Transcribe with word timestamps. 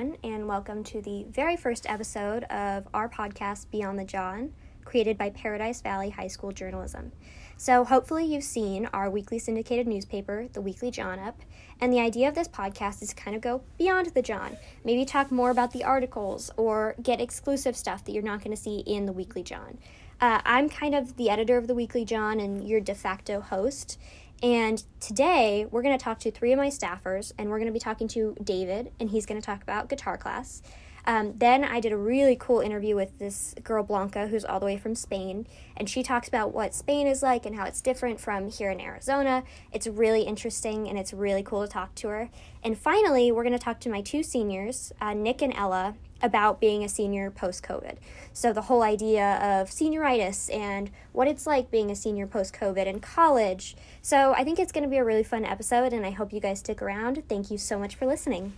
everyone, 0.00 0.16
and 0.24 0.48
welcome 0.48 0.82
to 0.82 1.02
the 1.02 1.26
very 1.30 1.56
first 1.56 1.84
episode 1.86 2.44
of 2.44 2.88
our 2.94 3.06
podcast, 3.06 3.66
Beyond 3.70 3.98
the 3.98 4.04
John, 4.04 4.54
created 4.82 5.18
by 5.18 5.28
Paradise 5.28 5.82
Valley 5.82 6.08
High 6.08 6.28
School 6.28 6.52
Journalism. 6.52 7.12
So, 7.58 7.84
hopefully, 7.84 8.24
you've 8.24 8.44
seen 8.44 8.88
our 8.94 9.10
weekly 9.10 9.38
syndicated 9.38 9.86
newspaper, 9.86 10.48
The 10.54 10.62
Weekly 10.62 10.90
John 10.90 11.18
Up, 11.18 11.42
and 11.82 11.92
the 11.92 12.00
idea 12.00 12.28
of 12.28 12.34
this 12.34 12.48
podcast 12.48 13.02
is 13.02 13.10
to 13.10 13.14
kind 13.14 13.36
of 13.36 13.42
go 13.42 13.62
beyond 13.76 14.06
the 14.06 14.22
John. 14.22 14.56
Maybe 14.84 15.04
talk 15.04 15.30
more 15.30 15.50
about 15.50 15.72
the 15.72 15.84
articles 15.84 16.50
or 16.56 16.94
get 17.02 17.20
exclusive 17.20 17.76
stuff 17.76 18.02
that 18.04 18.12
you're 18.12 18.22
not 18.22 18.42
going 18.42 18.56
to 18.56 18.62
see 18.62 18.78
in 18.78 19.04
The 19.04 19.12
Weekly 19.12 19.42
John. 19.42 19.76
Uh, 20.18 20.40
I'm 20.46 20.70
kind 20.70 20.94
of 20.94 21.16
the 21.16 21.28
editor 21.28 21.58
of 21.58 21.66
The 21.66 21.74
Weekly 21.74 22.06
John 22.06 22.40
and 22.40 22.66
your 22.66 22.80
de 22.80 22.94
facto 22.94 23.40
host. 23.40 23.98
And 24.42 24.82
today 25.00 25.66
we're 25.70 25.82
going 25.82 25.96
to 25.96 26.02
talk 26.02 26.18
to 26.20 26.30
three 26.30 26.52
of 26.52 26.58
my 26.58 26.68
staffers, 26.68 27.32
and 27.38 27.50
we're 27.50 27.58
going 27.58 27.66
to 27.66 27.72
be 27.72 27.78
talking 27.78 28.08
to 28.08 28.34
David, 28.42 28.90
and 28.98 29.10
he's 29.10 29.26
going 29.26 29.40
to 29.40 29.44
talk 29.44 29.62
about 29.62 29.88
guitar 29.88 30.16
class. 30.16 30.62
Um, 31.06 31.34
then 31.36 31.64
I 31.64 31.80
did 31.80 31.92
a 31.92 31.96
really 31.96 32.36
cool 32.36 32.60
interview 32.60 32.94
with 32.94 33.18
this 33.18 33.54
girl 33.62 33.82
Blanca, 33.82 34.28
who's 34.28 34.44
all 34.44 34.60
the 34.60 34.66
way 34.66 34.76
from 34.76 34.94
Spain, 34.94 35.46
and 35.76 35.88
she 35.88 36.02
talks 36.02 36.28
about 36.28 36.52
what 36.52 36.74
Spain 36.74 37.06
is 37.06 37.22
like 37.22 37.46
and 37.46 37.56
how 37.56 37.64
it's 37.64 37.80
different 37.80 38.20
from 38.20 38.50
here 38.50 38.70
in 38.70 38.80
Arizona. 38.80 39.44
It's 39.72 39.86
really 39.86 40.22
interesting 40.22 40.88
and 40.88 40.98
it's 40.98 41.12
really 41.12 41.42
cool 41.42 41.62
to 41.62 41.68
talk 41.68 41.94
to 41.96 42.08
her. 42.08 42.30
And 42.62 42.76
finally, 42.76 43.32
we're 43.32 43.44
going 43.44 43.52
to 43.52 43.58
talk 43.58 43.80
to 43.80 43.88
my 43.88 44.02
two 44.02 44.22
seniors, 44.22 44.92
uh, 45.00 45.14
Nick 45.14 45.40
and 45.42 45.54
Ella, 45.56 45.94
about 46.22 46.60
being 46.60 46.84
a 46.84 46.88
senior 46.88 47.30
post 47.30 47.62
COVID. 47.62 47.96
So, 48.32 48.52
the 48.52 48.62
whole 48.62 48.82
idea 48.82 49.36
of 49.36 49.70
senioritis 49.70 50.54
and 50.54 50.90
what 51.12 51.28
it's 51.28 51.46
like 51.46 51.70
being 51.70 51.90
a 51.90 51.96
senior 51.96 52.26
post 52.26 52.54
COVID 52.54 52.86
in 52.86 53.00
college. 53.00 53.76
So, 54.02 54.34
I 54.34 54.44
think 54.44 54.58
it's 54.58 54.72
going 54.72 54.84
to 54.84 54.90
be 54.90 54.98
a 54.98 55.04
really 55.04 55.24
fun 55.24 55.44
episode, 55.44 55.92
and 55.92 56.04
I 56.04 56.10
hope 56.10 56.32
you 56.32 56.40
guys 56.40 56.58
stick 56.60 56.82
around. 56.82 57.22
Thank 57.28 57.50
you 57.50 57.58
so 57.58 57.78
much 57.78 57.94
for 57.94 58.06
listening. 58.06 58.52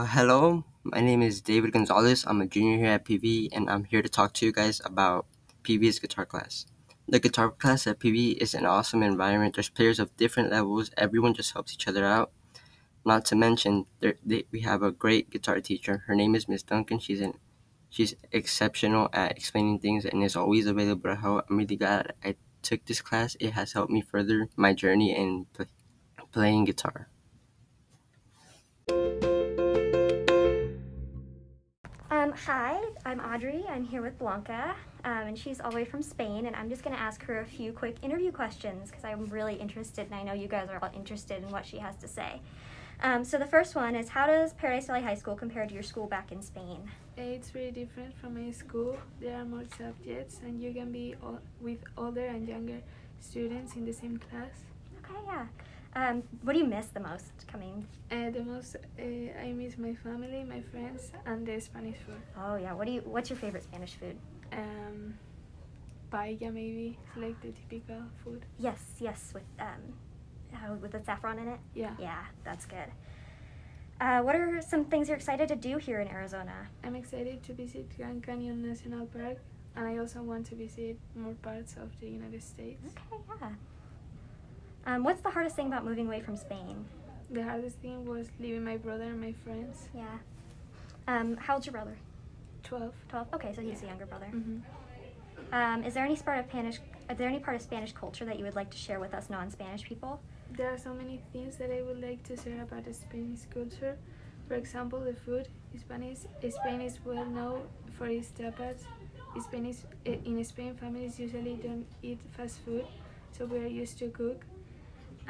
Uh, 0.00 0.06
hello, 0.06 0.64
my 0.82 0.98
name 0.98 1.20
is 1.20 1.42
David 1.42 1.72
Gonzalez. 1.72 2.24
I'm 2.26 2.40
a 2.40 2.46
junior 2.46 2.78
here 2.78 2.94
at 2.94 3.04
PV, 3.04 3.50
and 3.52 3.68
I'm 3.68 3.84
here 3.84 4.00
to 4.00 4.08
talk 4.08 4.32
to 4.32 4.46
you 4.46 4.50
guys 4.50 4.80
about 4.82 5.26
PV's 5.62 5.98
guitar 5.98 6.24
class. 6.24 6.64
The 7.06 7.20
guitar 7.20 7.50
class 7.50 7.86
at 7.86 7.98
PV 7.98 8.38
is 8.38 8.54
an 8.54 8.64
awesome 8.64 9.02
environment. 9.02 9.56
There's 9.56 9.68
players 9.68 10.00
of 10.00 10.16
different 10.16 10.50
levels. 10.50 10.90
Everyone 10.96 11.34
just 11.34 11.52
helps 11.52 11.74
each 11.74 11.86
other 11.86 12.06
out. 12.06 12.32
Not 13.04 13.26
to 13.26 13.36
mention, 13.36 13.84
they, 14.00 14.44
we 14.50 14.60
have 14.60 14.82
a 14.82 14.90
great 14.90 15.28
guitar 15.28 15.60
teacher. 15.60 16.04
Her 16.06 16.14
name 16.14 16.34
is 16.34 16.48
Miss 16.48 16.62
Duncan. 16.62 16.98
She's 16.98 17.20
an 17.20 17.34
she's 17.90 18.14
exceptional 18.32 19.10
at 19.12 19.32
explaining 19.32 19.80
things 19.80 20.06
and 20.06 20.24
is 20.24 20.34
always 20.34 20.64
available 20.64 21.10
to 21.10 21.16
help. 21.16 21.44
I'm 21.50 21.58
really 21.58 21.76
glad 21.76 22.14
I 22.24 22.36
took 22.62 22.86
this 22.86 23.02
class. 23.02 23.36
It 23.38 23.52
has 23.52 23.74
helped 23.74 23.92
me 23.92 24.00
further 24.00 24.48
my 24.56 24.72
journey 24.72 25.14
in 25.14 25.44
play, 25.52 25.66
playing 26.32 26.64
guitar. 26.64 27.10
Hi, 32.46 32.80
I'm 33.04 33.20
Audrey. 33.20 33.64
I'm 33.68 33.84
here 33.84 34.00
with 34.00 34.18
Blanca, 34.18 34.74
um, 35.04 35.26
and 35.28 35.38
she's 35.38 35.60
all 35.60 35.70
the 35.70 35.76
way 35.76 35.84
from 35.84 36.02
Spain. 36.02 36.46
And 36.46 36.56
I'm 36.56 36.70
just 36.70 36.82
going 36.82 36.96
to 36.96 37.00
ask 37.00 37.22
her 37.24 37.40
a 37.40 37.44
few 37.44 37.70
quick 37.70 37.96
interview 38.02 38.32
questions 38.32 38.90
because 38.90 39.04
I'm 39.04 39.26
really 39.26 39.56
interested, 39.56 40.06
and 40.06 40.14
I 40.14 40.22
know 40.22 40.32
you 40.32 40.48
guys 40.48 40.70
are 40.70 40.78
all 40.82 40.90
interested 40.94 41.42
in 41.42 41.50
what 41.50 41.66
she 41.66 41.76
has 41.78 41.96
to 41.96 42.08
say. 42.08 42.40
Um, 43.02 43.24
so 43.24 43.36
the 43.36 43.46
first 43.46 43.74
one 43.74 43.94
is, 43.94 44.08
how 44.08 44.26
does 44.26 44.54
Paradise 44.54 44.86
Valley 44.86 45.02
High 45.02 45.14
School 45.16 45.34
compare 45.34 45.66
to 45.66 45.74
your 45.74 45.82
school 45.82 46.06
back 46.06 46.32
in 46.32 46.40
Spain? 46.40 46.90
It's 47.18 47.54
really 47.54 47.72
different 47.72 48.16
from 48.18 48.34
my 48.34 48.50
school. 48.52 48.96
There 49.20 49.36
are 49.36 49.44
more 49.44 49.64
subjects, 49.76 50.40
and 50.42 50.62
you 50.62 50.72
can 50.72 50.90
be 50.90 51.16
all, 51.22 51.40
with 51.60 51.84
older 51.98 52.24
and 52.24 52.48
younger 52.48 52.80
students 53.18 53.74
in 53.74 53.84
the 53.84 53.92
same 53.92 54.18
class. 54.18 54.64
Okay, 55.04 55.20
yeah. 55.26 55.44
Um, 55.96 56.22
what 56.42 56.52
do 56.52 56.58
you 56.60 56.66
miss 56.66 56.86
the 56.86 57.00
most 57.00 57.32
coming? 57.50 57.86
Uh, 58.10 58.30
the 58.30 58.44
most 58.44 58.76
uh, 58.76 59.02
I 59.02 59.52
miss 59.52 59.76
my 59.76 59.94
family, 59.94 60.44
my 60.44 60.60
friends, 60.60 61.10
and 61.26 61.46
the 61.46 61.60
Spanish 61.60 61.96
food. 62.06 62.22
Oh 62.38 62.56
yeah, 62.56 62.72
what 62.72 62.86
do 62.86 62.92
you? 62.92 63.00
What's 63.04 63.28
your 63.28 63.38
favorite 63.38 63.64
Spanish 63.64 63.94
food? 63.94 64.16
Um, 64.52 65.14
paella 66.12 66.52
maybe, 66.52 66.96
it's 67.02 67.16
like 67.16 67.40
the 67.40 67.52
typical 67.52 68.02
food. 68.22 68.44
Yes, 68.58 68.80
yes, 69.00 69.32
with 69.34 69.42
um, 69.58 69.82
uh, 70.54 70.74
with 70.76 70.92
the 70.92 71.02
saffron 71.02 71.38
in 71.38 71.48
it. 71.48 71.60
Yeah. 71.74 71.94
Yeah, 71.98 72.22
that's 72.44 72.66
good. 72.66 72.90
Uh, 74.00 74.20
what 74.22 74.34
are 74.34 74.62
some 74.62 74.84
things 74.86 75.08
you're 75.08 75.16
excited 75.16 75.48
to 75.48 75.56
do 75.56 75.76
here 75.76 76.00
in 76.00 76.08
Arizona? 76.08 76.68
I'm 76.84 76.94
excited 76.94 77.42
to 77.42 77.52
visit 77.52 77.94
Grand 77.96 78.22
Canyon 78.24 78.66
National 78.66 79.06
Park, 79.06 79.38
and 79.76 79.86
I 79.86 79.98
also 79.98 80.22
want 80.22 80.46
to 80.46 80.54
visit 80.54 80.96
more 81.14 81.34
parts 81.42 81.74
of 81.76 81.90
the 82.00 82.08
United 82.08 82.42
States. 82.42 82.80
Okay, 83.12 83.22
yeah. 83.42 83.50
Um, 84.86 85.04
what's 85.04 85.20
the 85.20 85.30
hardest 85.30 85.56
thing 85.56 85.66
about 85.66 85.84
moving 85.84 86.06
away 86.06 86.20
from 86.20 86.36
Spain? 86.36 86.84
The 87.30 87.42
hardest 87.42 87.76
thing 87.76 88.06
was 88.06 88.28
leaving 88.40 88.64
my 88.64 88.76
brother 88.76 89.04
and 89.04 89.20
my 89.20 89.32
friends. 89.44 89.88
Yeah. 89.94 90.18
Um, 91.06 91.36
how 91.36 91.54
old's 91.54 91.66
your 91.66 91.72
brother? 91.72 91.96
12. 92.64 92.92
Twelve. 93.08 93.26
Okay, 93.34 93.52
so 93.54 93.62
he's 93.62 93.80
the 93.80 93.86
younger 93.86 94.06
brother. 94.06 94.26
Mm-hmm. 94.32 94.58
Um, 95.52 95.84
is 95.84 95.94
there 95.94 96.04
any 96.04 96.16
part 96.16 96.38
of 96.38 96.46
Spanish? 96.46 96.78
Are 97.08 97.14
there 97.14 97.28
any 97.28 97.40
part 97.40 97.56
of 97.56 97.62
Spanish 97.62 97.92
culture 97.92 98.24
that 98.24 98.38
you 98.38 98.44
would 98.44 98.54
like 98.54 98.70
to 98.70 98.78
share 98.78 99.00
with 99.00 99.14
us 99.14 99.28
non-Spanish 99.30 99.82
people? 99.82 100.20
There 100.52 100.72
are 100.72 100.78
so 100.78 100.94
many 100.94 101.20
things 101.32 101.56
that 101.56 101.70
I 101.70 101.82
would 101.82 102.00
like 102.00 102.22
to 102.24 102.36
share 102.36 102.62
about 102.62 102.84
the 102.84 102.94
Spanish 102.94 103.40
culture. 103.52 103.96
For 104.46 104.54
example, 104.54 105.00
the 105.00 105.14
food. 105.14 105.48
Spanish 105.78 106.18
Spain 106.50 106.80
is 106.80 106.98
well 107.04 107.24
known 107.24 107.62
for 107.96 108.06
its 108.06 108.28
tapas. 108.28 108.82
Spanish 109.40 109.76
in 110.04 110.44
Spain, 110.44 110.74
families 110.74 111.18
usually 111.18 111.54
don't 111.54 111.86
eat 112.02 112.20
fast 112.36 112.58
food, 112.64 112.84
so 113.30 113.46
we 113.46 113.58
are 113.58 113.66
used 113.66 113.98
to 113.98 114.08
cook. 114.08 114.44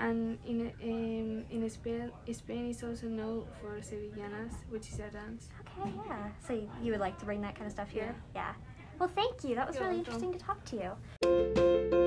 And 0.01 0.39
in 0.47 0.73
um, 0.83 1.45
in 1.51 1.69
Spain, 1.69 2.11
Spain 2.33 2.71
is 2.71 2.83
also 2.83 3.07
known 3.07 3.45
for 3.61 3.79
sevillanas, 3.81 4.55
which 4.71 4.89
is 4.89 4.99
a 4.99 5.11
dance. 5.11 5.51
Okay, 5.79 5.93
yeah. 6.07 6.29
So 6.47 6.55
you, 6.55 6.71
you 6.83 6.93
would 6.93 7.01
like 7.01 7.19
to 7.19 7.27
bring 7.27 7.43
that 7.43 7.55
kind 7.55 7.67
of 7.67 7.73
stuff 7.73 7.91
here? 7.91 8.17
Yeah. 8.35 8.55
Well, 8.99 9.11
thank 9.15 9.45
you. 9.45 9.55
That 9.55 9.67
was 9.67 9.77
You're 9.77 9.89
really 9.89 9.99
welcome. 9.99 10.15
interesting 10.15 10.33
to 10.33 10.39
talk 10.39 10.65
to 10.65 10.77
you. 10.77 12.01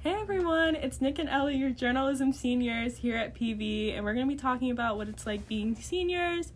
Hey 0.00 0.14
everyone, 0.20 0.74
it's 0.74 1.00
Nick 1.02 1.18
and 1.18 1.28
Ellie, 1.28 1.56
your 1.56 1.70
journalism 1.70 2.32
seniors 2.32 2.96
here 2.96 3.16
at 3.16 3.34
PV, 3.34 3.94
and 3.96 4.04
we're 4.04 4.14
going 4.14 4.26
to 4.26 4.34
be 4.34 4.38
talking 4.38 4.70
about 4.70 4.96
what 4.96 5.08
it's 5.08 5.26
like 5.26 5.46
being 5.46 5.74
seniors. 5.74 6.52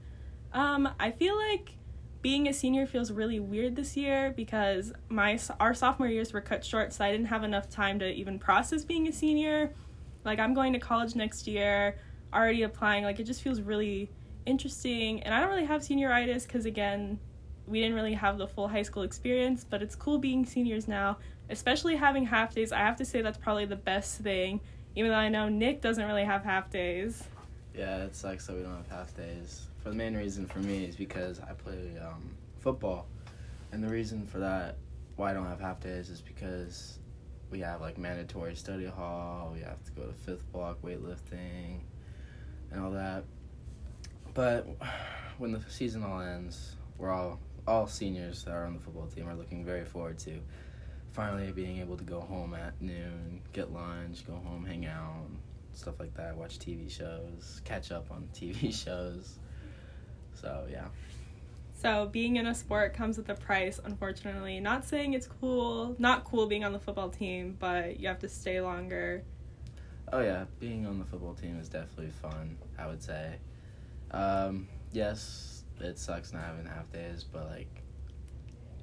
Um, 0.54 0.88
I 0.98 1.10
feel 1.10 1.36
like 1.36 1.72
being 2.20 2.48
a 2.48 2.52
senior 2.52 2.86
feels 2.86 3.10
really 3.10 3.40
weird 3.40 3.76
this 3.76 3.96
year 3.96 4.32
because 4.36 4.92
my 5.08 5.38
our 5.60 5.74
sophomore 5.74 6.08
years 6.08 6.32
were 6.32 6.40
cut 6.40 6.64
short, 6.64 6.92
so 6.92 7.04
I 7.04 7.10
didn't 7.12 7.26
have 7.26 7.44
enough 7.44 7.68
time 7.70 7.98
to 8.00 8.06
even 8.06 8.38
process 8.38 8.84
being 8.84 9.08
a 9.08 9.12
senior. 9.12 9.72
Like 10.24 10.38
I'm 10.38 10.54
going 10.54 10.72
to 10.72 10.78
college 10.78 11.14
next 11.14 11.46
year, 11.46 11.98
already 12.32 12.62
applying. 12.62 13.04
Like 13.04 13.20
it 13.20 13.24
just 13.24 13.42
feels 13.42 13.60
really 13.60 14.10
interesting, 14.46 15.22
and 15.22 15.34
I 15.34 15.40
don't 15.40 15.48
really 15.50 15.66
have 15.66 15.82
senioritis 15.82 16.46
because 16.46 16.66
again, 16.66 17.18
we 17.66 17.80
didn't 17.80 17.94
really 17.94 18.14
have 18.14 18.38
the 18.38 18.48
full 18.48 18.68
high 18.68 18.82
school 18.82 19.02
experience, 19.02 19.64
but 19.68 19.82
it's 19.82 19.94
cool 19.94 20.18
being 20.18 20.44
seniors 20.44 20.88
now 20.88 21.18
especially 21.50 21.96
having 21.96 22.26
half 22.26 22.54
days, 22.54 22.72
I 22.72 22.78
have 22.78 22.96
to 22.96 23.04
say 23.04 23.22
that's 23.22 23.38
probably 23.38 23.64
the 23.64 23.76
best 23.76 24.20
thing. 24.20 24.60
Even 24.94 25.10
though 25.10 25.16
I 25.16 25.28
know 25.28 25.48
Nick 25.48 25.80
doesn't 25.80 26.04
really 26.04 26.24
have 26.24 26.44
half 26.44 26.70
days. 26.70 27.24
Yeah, 27.74 28.04
it 28.04 28.16
sucks 28.16 28.46
that 28.46 28.56
we 28.56 28.62
don't 28.62 28.76
have 28.76 28.88
half 28.88 29.16
days. 29.16 29.66
For 29.82 29.90
the 29.90 29.94
main 29.94 30.16
reason 30.16 30.46
for 30.46 30.58
me 30.58 30.84
is 30.84 30.96
because 30.96 31.40
I 31.40 31.52
play 31.52 31.96
um, 32.04 32.30
football, 32.60 33.06
and 33.72 33.82
the 33.82 33.88
reason 33.88 34.26
for 34.26 34.38
that 34.38 34.76
why 35.16 35.30
I 35.30 35.34
don't 35.34 35.46
have 35.46 35.60
half 35.60 35.80
days 35.80 36.10
is 36.10 36.20
because 36.20 36.98
we 37.50 37.60
have 37.60 37.80
like 37.80 37.98
mandatory 37.98 38.54
study 38.54 38.86
hall. 38.86 39.50
We 39.54 39.60
have 39.60 39.82
to 39.84 39.92
go 39.92 40.02
to 40.02 40.12
fifth 40.12 40.50
block 40.52 40.82
weightlifting, 40.82 41.80
and 42.70 42.80
all 42.80 42.90
that. 42.92 43.24
But 44.34 44.66
when 45.38 45.52
the 45.52 45.60
season 45.68 46.02
all 46.02 46.20
ends, 46.20 46.76
we're 46.96 47.10
all 47.10 47.38
all 47.66 47.86
seniors 47.86 48.44
that 48.44 48.52
are 48.52 48.64
on 48.64 48.74
the 48.74 48.80
football 48.80 49.06
team 49.06 49.28
are 49.28 49.34
looking 49.34 49.64
very 49.64 49.84
forward 49.84 50.18
to 50.18 50.40
finally 51.12 51.52
being 51.52 51.78
able 51.78 51.96
to 51.96 52.04
go 52.04 52.20
home 52.20 52.54
at 52.54 52.80
noon, 52.80 53.42
get 53.52 53.72
lunch, 53.72 54.26
go 54.26 54.34
home, 54.34 54.64
hang 54.64 54.86
out, 54.86 55.26
stuff 55.74 56.00
like 56.00 56.14
that, 56.14 56.36
watch 56.36 56.58
TV 56.58 56.90
shows, 56.90 57.60
catch 57.64 57.92
up 57.92 58.10
on 58.10 58.28
TV 58.34 58.74
shows. 58.74 59.38
So, 60.34 60.66
yeah. 60.70 60.86
So 61.74 62.06
being 62.06 62.36
in 62.36 62.46
a 62.46 62.54
sport 62.54 62.94
comes 62.94 63.16
with 63.16 63.28
a 63.28 63.34
price, 63.34 63.80
unfortunately. 63.84 64.58
Not 64.58 64.84
saying 64.84 65.14
it's 65.14 65.28
cool, 65.28 65.94
not 65.98 66.24
cool 66.24 66.46
being 66.46 66.64
on 66.64 66.72
the 66.72 66.78
football 66.80 67.08
team, 67.08 67.56
but 67.58 68.00
you 68.00 68.08
have 68.08 68.18
to 68.20 68.28
stay 68.28 68.60
longer. 68.60 69.22
Oh, 70.12 70.20
yeah, 70.20 70.46
being 70.58 70.86
on 70.86 70.98
the 70.98 71.04
football 71.04 71.34
team 71.34 71.58
is 71.60 71.68
definitely 71.68 72.10
fun, 72.10 72.56
I 72.78 72.86
would 72.86 73.02
say. 73.02 73.36
Um, 74.10 74.66
yes, 74.92 75.64
it 75.80 75.98
sucks 75.98 76.32
not 76.32 76.42
having 76.42 76.66
half 76.66 76.90
days, 76.92 77.24
but 77.24 77.46
like 77.48 77.82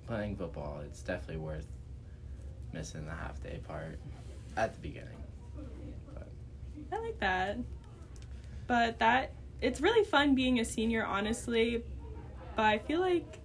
playing 0.08 0.36
football, 0.36 0.82
it's 0.86 1.02
definitely 1.02 1.38
worth 1.38 1.68
missing 2.72 3.06
the 3.06 3.12
half 3.12 3.42
day 3.42 3.60
part 3.68 4.00
at 4.56 4.74
the 4.74 4.80
beginning. 4.80 5.25
Like 7.16 7.20
that. 7.22 7.58
But 8.68 9.00
that 9.00 9.32
it's 9.62 9.82
really 9.82 10.04
fun 10.04 10.36
being 10.36 10.60
a 10.60 10.66
senior, 10.66 11.06
honestly. 11.06 11.84
But 12.56 12.66
I 12.66 12.78
feel 12.80 13.00
like 13.00 13.40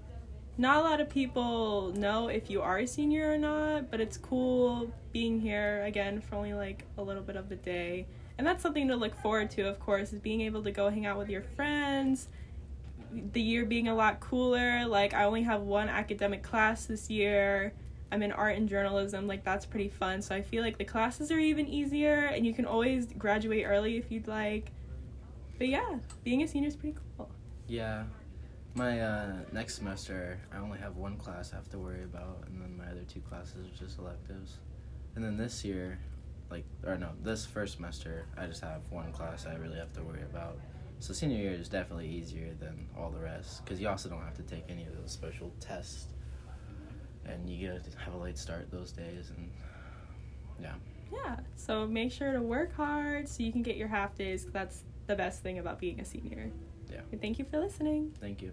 not 0.59 0.79
a 0.79 0.81
lot 0.81 1.01
of 1.01 1.09
people 1.09 1.93
know 1.97 2.29
if 2.29 2.51
you 2.51 2.63
are 2.63 2.79
a 2.79 2.87
senior 2.87 3.33
or 3.33 3.39
not, 3.39 3.91
but 3.91 4.01
it's 4.01 4.17
cool 4.17 4.93
being 5.13 5.41
here 5.41 5.83
again 5.85 6.21
for 6.21 6.37
only 6.37 6.53
like 6.53 6.85
a 6.99 7.03
little 7.03 7.23
bit 7.23 7.37
of 7.37 7.49
the 7.49 7.57
day. 7.57 8.07
And 8.39 8.47
that's 8.47 8.63
something 8.63 8.89
to 8.89 8.97
look 8.97 9.15
forward 9.21 9.51
to, 9.53 9.63
of 9.63 9.79
course, 9.81 10.13
is 10.13 10.21
being 10.21 10.41
able 10.43 10.63
to 10.63 10.71
go 10.71 10.89
hang 10.89 11.07
out 11.07 11.19
with 11.19 11.29
your 11.29 11.43
friends. 11.43 12.29
The 13.33 13.41
year 13.41 13.65
being 13.65 13.89
a 13.89 13.95
lot 13.95 14.21
cooler. 14.21 14.87
Like, 14.87 15.15
I 15.15 15.25
only 15.25 15.43
have 15.43 15.63
one 15.63 15.89
academic 15.89 16.43
class 16.43 16.87
this 16.87 17.11
year. 17.11 17.75
I'm 18.13 18.23
in 18.23 18.33
art 18.33 18.57
and 18.57 18.69
journalism. 18.69 19.27
Like, 19.27 19.45
that's 19.45 19.67
pretty 19.67 19.89
fun. 19.89 20.23
So 20.23 20.35
I 20.35 20.43
feel 20.43 20.63
like 20.63 20.79
the 20.79 20.85
classes 20.85 21.31
are 21.31 21.39
even 21.39 21.67
easier, 21.67 22.27
and 22.27 22.47
you 22.47 22.53
can 22.53 22.67
always 22.67 23.07
graduate 23.07 23.65
early 23.67 23.97
if 23.97 24.11
you'd 24.11 24.29
like. 24.29 24.73
But 25.59 25.69
yeah, 25.69 25.99
being 26.25 26.43
a 26.43 26.49
senior 26.49 26.69
is 26.69 26.77
pretty 26.77 26.97
cool. 27.17 27.31
Yeah. 27.67 28.05
My 28.75 29.01
uh, 29.01 29.33
next 29.53 29.75
semester, 29.75 30.41
I 30.53 30.59
only 30.59 30.79
have 30.79 30.97
one 30.97 31.17
class 31.17 31.53
I 31.53 31.57
have 31.57 31.69
to 31.71 31.79
worry 31.79 32.05
about, 32.05 32.45
and 32.47 32.63
then 32.63 32.77
my 32.77 32.87
other 32.91 33.05
two 33.07 33.21
classes 33.21 33.67
are 33.67 33.85
just 33.85 33.99
electives. 33.99 34.59
And 35.17 35.25
then 35.25 35.37
this 35.37 35.65
year, 35.65 35.99
like, 36.51 36.65
or 36.87 36.97
no, 36.97 37.11
this 37.23 37.45
first 37.45 37.75
semester, 37.75 38.27
I 38.39 38.47
just 38.47 38.63
have 38.63 38.83
one 38.91 39.13
class 39.13 39.45
I 39.45 39.55
really 39.57 39.79
have 39.79 39.93
to 39.95 40.03
worry 40.03 40.23
about. 40.23 40.57
So 41.01 41.13
senior 41.13 41.39
year 41.39 41.53
is 41.53 41.69
definitely 41.69 42.09
easier 42.09 42.55
than 42.61 42.87
all 42.97 43.11
the 43.11 43.19
rest, 43.19 43.65
because 43.65 43.81
you 43.81 43.89
also 43.89 44.09
don't 44.09 44.23
have 44.23 44.37
to 44.37 44.43
take 44.43 44.65
any 44.69 44.85
of 44.85 44.97
those 44.97 45.11
special 45.11 45.53
tests, 45.59 46.07
and 47.33 47.49
you 47.49 47.69
get 47.69 47.85
to 47.85 47.99
have 47.99 48.15
a 48.15 48.19
late 48.19 48.39
start 48.39 48.71
those 48.71 48.93
days, 48.93 49.31
and 49.37 49.51
yeah. 50.61 50.75
Yeah, 51.13 51.37
so 51.57 51.87
make 51.87 52.13
sure 52.13 52.33
to 52.33 52.41
work 52.41 52.75
hard 52.75 53.29
so 53.29 53.43
you 53.43 53.51
can 53.53 53.63
get 53.63 53.77
your 53.77 53.89
half 53.89 54.15
days. 54.15 54.45
'cause 54.45 54.53
That's 54.53 54.85
the 55.07 55.17
best 55.17 55.43
thing 55.43 55.59
about 55.59 55.79
being 55.81 56.01
a 56.01 56.05
senior. 56.05 56.51
Yeah. 56.91 57.01
And 57.13 57.21
thank 57.21 57.39
you 57.39 57.45
for 57.45 57.59
listening. 57.59 58.13
Thank 58.21 58.43
you. 58.43 58.53